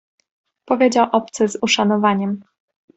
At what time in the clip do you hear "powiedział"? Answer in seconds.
0.65-1.07